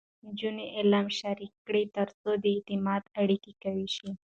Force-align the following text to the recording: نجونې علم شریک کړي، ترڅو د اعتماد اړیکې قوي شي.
نجونې 0.25 0.65
علم 0.77 1.05
شریک 1.19 1.53
کړي، 1.67 1.83
ترڅو 1.95 2.29
د 2.43 2.45
اعتماد 2.55 3.03
اړیکې 3.21 3.51
قوي 3.63 3.87
شي. 3.95 4.09